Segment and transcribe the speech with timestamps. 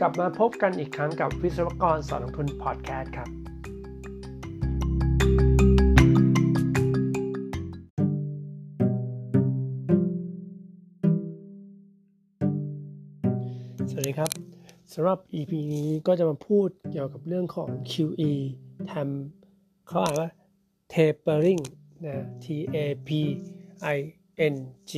[0.00, 3.28] กลับมาพบกันอีกครั้งกับวิศวกรสอนลงทุนพอดแคสต์ครับ
[13.90, 14.30] สวัสดีครับ
[14.92, 18.32] สำหรับ EP นี้ก็จะมาพูดเกี่ยวกับเรื่องของ QE
[18.92, 20.28] ทำเขาอ่านว่า
[20.92, 21.62] tapering
[22.04, 22.76] นะ T A
[23.08, 23.10] P
[23.96, 23.98] I
[24.52, 24.56] N
[24.90, 24.92] G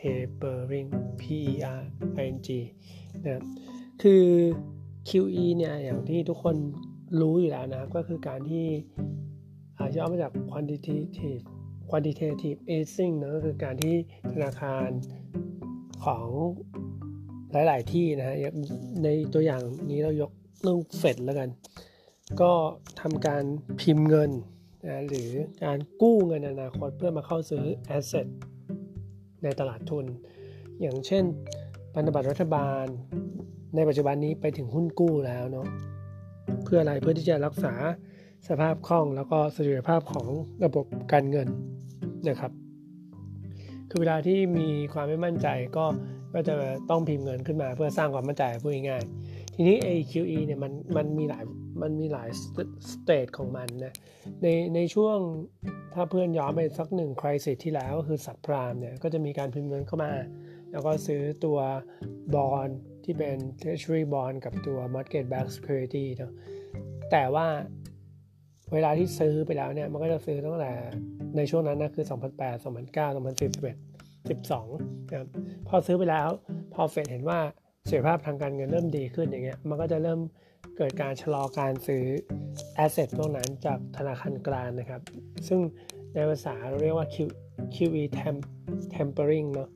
[0.00, 0.88] tapering
[1.20, 1.82] P E R
[2.22, 2.48] I N G
[3.26, 3.42] นะ
[4.02, 4.24] คือ
[5.08, 6.56] QE เนี่ยอย่างที่ทุกคน
[7.20, 8.66] รู้อยู่แล้วนะครับ ก็คือการที่
[9.78, 11.42] อาย่อมาจาก quantitative
[11.90, 13.94] quantitative easing นะก็คือการที่
[14.32, 14.88] ธนาคาร
[16.04, 16.26] ของ
[17.52, 18.36] หลาย ๆ ที่นะฮะ
[19.04, 20.30] ในตัวอย่างนี้เรายก
[20.62, 21.48] เรื่องเฟดแล้วกัน
[22.40, 22.52] ก็
[23.00, 23.44] ทำการ
[23.80, 24.30] พิมพ์เงิน
[24.86, 25.30] นะหรือ
[25.64, 28.26] การกู้เงินอนาคตเพื่อมาเข้าซื้อแอสเซท
[29.42, 30.06] ในตลาดทุน
[30.80, 31.24] อย่างเช่น
[31.94, 32.86] พันธบัตรรัฐบาล
[33.74, 35.66] ในปัจจุบันนี้ไปถึงหุ้นกู้แล้วเนาะ
[36.64, 37.74] เพื่ออะไรเพื่อที่จะรักษา
[38.48, 40.26] สภาพคล่องแล้วก็เสถียรภาพของ
[40.64, 41.48] ระบบการเงิน
[42.28, 42.52] นะครับ
[43.90, 45.84] คือเวลาที่มีความไม่มั่นใจก็
[46.34, 46.54] ก็จะ
[46.90, 51.44] ต้องพิมพ์เงินขึ้นมาเพื่อสร้างความมั่นใจพูดง่ายๆทีนี้ AQE เนี่ยมันมันมีหลาย
[51.82, 52.28] มันมีหลาย
[52.90, 53.94] สเตจของมันนะ
[54.42, 55.18] ในในช่วง
[55.94, 60.12] ถ้าเพื่อนย้อนไปสักหนึ่งคริสิสที่แล้วก็คือสับพรามเนี่ยก็จะมีการพิมพ์เงินเข้ามา
[60.70, 61.58] แล้วก็ซื้อตัว
[62.34, 62.68] บอล
[63.08, 66.32] ที่เป็น treasury bond กับตัว market backed security เนาะ
[67.10, 67.46] แต่ว่า
[68.72, 70.72] เวลาที่ซื้อไปแล้วเนี่ย มันก็จะซื้อตั้งแต่
[71.36, 73.76] ในช่วงนั้นนะคือ 2008 2009 2011
[74.28, 75.28] 12นะครับ
[75.68, 76.28] พอซื้อไปแล้ว
[76.74, 77.38] พอเฟดเห็นว่า
[77.86, 80.20] เสถียรภาพทางการเงินเริ่มดีขึ้นอย่างเงี้ยมันก็จะเริ่ม
[80.76, 82.04] เกิดการชะลอการซื้อ
[82.74, 85.00] แอสเซทพวกนั้นจากธนาคารกลางนะครับ
[85.48, 85.60] ซึ่ง
[86.14, 87.16] ในภาษาเราเรียกว่า Q,
[87.74, 88.02] QE
[88.94, 89.68] tempering เนาะ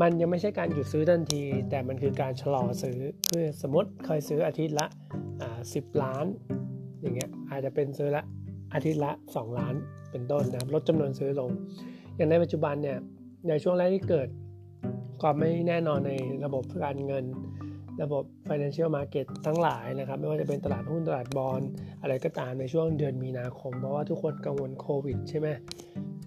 [0.00, 2.98] มันยังไม่ใช่การหยุดซื้อทันที แต่มันคือการชะลอซื้อ
[3.30, 4.86] คือสมมติเคยซื้ออาทิตย์ละ
[5.74, 6.26] สิบล้าน
[7.00, 8.22] อย่างเงี้ยอาจจะเป็นซื้อละ
[8.74, 9.74] อาทิตย์ละ 2 ล้าน
[10.10, 11.50] เป็นต้นนะครับลดจำนวนซื้อลง
[12.16, 12.98] อย่างในปัจจุบันเนี่ย
[13.48, 14.28] ในช่วงแรกที่เกิด
[15.22, 16.12] ความไม่แน่นอนใน
[16.44, 17.24] ระบบการเงิน
[18.02, 21.60] ระบบ financial market ทั้งหลายนะครับ ไม่ว่าจะเป็นตลาดหุ้นตลาดบอล
[22.02, 25.48] อะไรก็ตามในช่วงเดือนมีนาคม เพราะว่าทุกคนกังวลโควิดใช่ไหม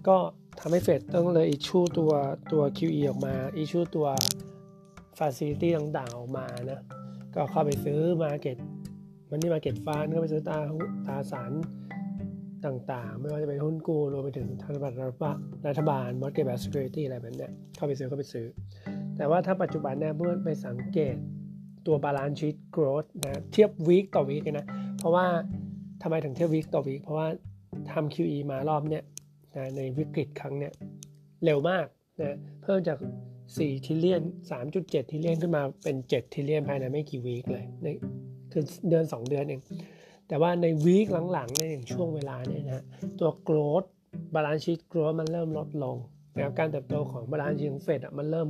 [0.08, 0.16] ก็
[0.60, 2.12] ทำให้เฟดต้องเลยอิชูตัว
[2.52, 4.06] ตัว QE ออกมาอิชูตัว
[5.18, 6.80] facility ต่างๆออกมานะ
[7.34, 8.56] ก็เข้าไปซื้อ market
[9.30, 10.58] มันนี่ market fund ก็ไปซื้อตา
[11.06, 11.52] ตาสาร
[12.66, 14.96] ต่างๆ ไม่ว่าจะเป็นหุ้นกู้รวมไปถึงธนบัตร
[15.66, 18.46] รัฐบาล mortgage backed security อะไรแบบนี้เข้าไปซื้อเข้าไปซื้อ
[19.16, 21.16] แต่ว่าถ้าปัจจุบันเนี่ยเมื่อไปสังเกต
[21.86, 24.66] ตัว balance sheet growth นะเทียบ week ต่อ week นะ
[24.98, 25.26] เพราะว่า
[26.02, 27.28] ทำไมถึงเทียบ week ต่อ week เพราะว่า
[27.92, 29.04] ทำ QE มารอบเนี่ย
[29.56, 30.72] นะในวิกฤตครั้งเนี่ย
[31.44, 31.86] เร็วมาก
[32.20, 32.98] นะเพิ่มจาก
[33.42, 34.22] 4ทิเลียน
[34.66, 37.86] 3.7ทิเลียนขึ้นมาเป็น 7ทิเลียนภายในไม่กี่วีคเลยใน
[38.52, 39.60] คือเดือน 2 เดือนเอง
[40.28, 42.84] แต่ว่าในวีคหลังๆในอย่างช่วงเวลาเนี่ยนะ
[43.20, 43.86] ตัว growth
[44.34, 45.96] balance sheet growth มันเริ่มลดลง
[46.34, 48.48] นะครับการเติบโตของ balance sheet ของเฟดมันเริ่ม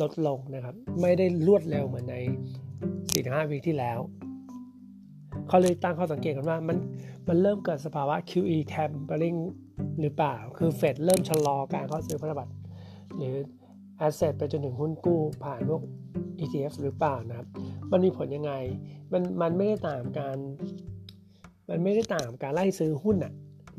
[0.00, 2.16] ลดลงนะครับ ไม่ได้รวดเร็วเหมือนใน
[2.82, 3.98] 4-5 วีที่แล้ว
[5.48, 6.76] เขาเลยตั้งข้อสังเกตกันว่ามัน
[7.28, 9.38] มันเริ่มเกิดสภาวะ QE tapering
[10.00, 12.52] หรือเปล่า คือเฟดเริ่มชะลอการเข้าซื้อพันธบัตร
[13.16, 13.34] หรือ
[14.06, 15.82] asset ไปจนถึงหุ้นกู้ผ่านพวก
[16.40, 17.46] ETF หรือเปล่านะครับ
[17.90, 18.52] มันมีผลยังไง
[19.12, 20.36] มันมันไม่ได้ตางการ
[21.70, 23.32] มันไม่ได้ตางกับการไล่ซื้อหุ้นอะ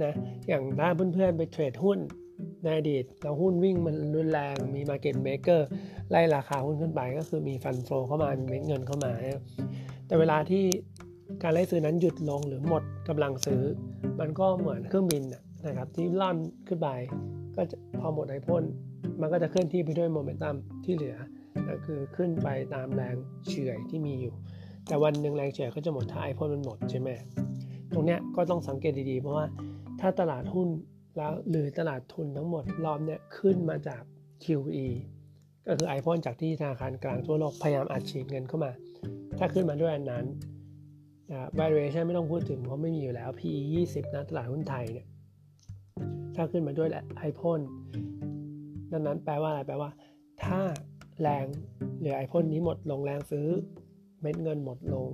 [0.03, 0.13] นะ
[0.47, 1.99] อย่างถ้าเพื่อนๆไปเทรดหุ้น
[2.63, 5.61] ในอดีตแล้วหุ้นวิ่งมันรุนแรงมี Market Maker
[6.09, 9.11] ไล่ราคาหุ้นขึ้นไปก็คือมีฟันโฟลเข้ามามีเม็ดเงินเข้ามา
[10.07, 10.63] แต่เวลาที่
[11.43, 13.61] การไล่ซื้อนั้นหยุดลงหรือหมดกำลังซื้อ
[14.19, 15.23] มันก็เหมือนเครื่องบิน
[15.65, 16.37] นะครับที่ล่อน
[16.67, 16.89] ขึ้นไป
[17.55, 17.61] ก็
[17.99, 18.63] พอหมดไอพ่น
[19.21, 21.15] มันก็จะเคลื่อนที่ไปด้วยโมเมนตัมที่เหลือ
[21.69, 23.15] ก็คือขึ้นไปตามแรง
[23.49, 24.33] เฉื่อยที่มีอยู่
[24.87, 27.09] แต่วันหนึ่งแรงเฉื่อยก็จะหมดถ้าไอพ่นมันหมดใช่ไหม
[27.93, 29.45] ตรงเนี้ยก็ต้องสังเกตดีๆ เพราะว่า
[30.01, 30.67] ถ้าตลาดหุ้น
[31.17, 34.01] แล้วหรือตลาดทุนทั้งหมดรอบเนี้ยขึ้นมาจาก
[34.43, 34.87] QE
[35.65, 38.71] ก็คือไอพ่นจากที่ธนาคารกลางทั่วโลกพยายามอัดฉีดเงินเข้ามา
[39.37, 40.25] ถ้าขึ้นมาด้วยอันนั้น
[41.59, 45.07] valuation ไม่ต้องพูดถึงเพราะไม่มีอยู่แล้ว PE 20 นะตลาดหุ้นไทยเนี่ย
[46.35, 47.59] ถ้าขึ้นมาด้วยไอพ่น
[48.91, 49.89] ดังนั้นแปลว่าอะไรแปลว่า
[50.43, 50.61] ถ้า
[51.21, 51.45] แรง
[51.99, 53.47] หรือไอพ่นนี้หมดลงแรงซื้อ
[54.21, 55.07] เม็ดเงินหมดลง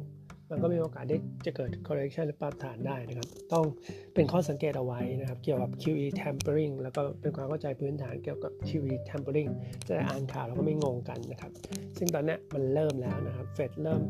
[0.50, 3.66] มันก็มีโอกาสได้จะเกิด correction หรือปรับฐานได้นะครับ ต้อง
[4.14, 9.50] เป็นข้อสังเกตเอาไว้นะครับ เกี่ยวกับ QE tampering แล้วก็เป็นความเข้าใจพื้นฐานเกี่ยวกับ QE tampering
[9.90, 11.52] จะอ่านข่าวแล้วก็ไม่งงกันนะครับ
[11.98, 14.02] ซึ่งตอนนี้มันเริ่มแล้วนะครับ เฟดเริ่ม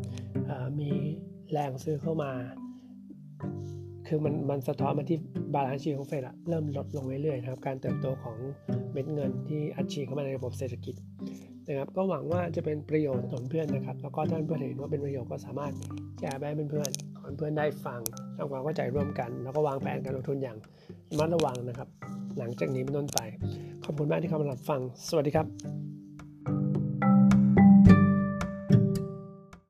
[0.79, 0.91] มี
[1.51, 2.31] แรงซื้อเข้ามา
[4.07, 5.17] คือมันมันสะท้อนมาที่
[5.53, 8.37] balance sheet ของเฟดอะเริ่มลดลงเรื่อยๆนะครับ การเติบโตของ
[8.91, 10.95] เม็ดเงินที่อัดฉีดเข้ามาในระบบเศรษฐกิจ
[11.69, 15.73] นะครับ ก็หวังว่าจะเป็นประโยชน์ต่อเพื่อนนะครับ แล้วก็ท่านเพื่อนเห็นว่าเป็นประโยชน์ก็สามารถ
[16.19, 17.99] แชร์ไปให้เพื่อนๆขอให้เพื่อนได้ฟัง
[18.37, 20.57] ทำความเข้าใจร่วมกัน แล้วก็วางแผนการลงทุนอย่าง
[21.09, 21.87] ระมัดระวังนะครับ
[22.37, 23.19] หลังจากนี้เป็นต้นไป
[23.83, 25.98] ขอบคุณมากที่เข้ามารับฟัง สวัสดีครับ